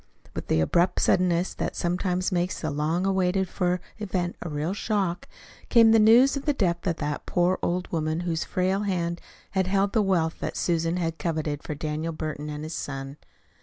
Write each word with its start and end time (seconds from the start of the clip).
With 0.33 0.47
the 0.47 0.61
abrupt 0.61 0.99
suddenness 0.99 1.53
that 1.53 1.75
sometimes 1.75 2.31
makes 2.31 2.59
the 2.59 2.71
long 2.71 3.03
waited 3.13 3.47
for 3.47 3.79
event 3.99 4.35
a 4.41 4.49
real 4.49 4.73
shock, 4.73 5.27
came 5.69 5.91
the 5.91 5.99
news 5.99 6.35
of 6.35 6.45
the 6.45 6.53
death 6.55 6.87
of 6.87 6.95
the 6.95 7.21
poor 7.27 7.59
old 7.61 7.87
woman 7.91 8.21
whose 8.21 8.43
frail 8.43 8.79
hand 8.81 9.21
had 9.51 9.67
held 9.67 9.93
the 9.93 10.01
wealth 10.01 10.39
that 10.39 10.57
Susan 10.57 10.97
had 10.97 11.19
coveted 11.19 11.61
for 11.61 11.75
Daniel 11.75 12.13
Burton 12.13 12.49
and 12.49 12.63
his 12.63 12.73
son. 12.73 13.17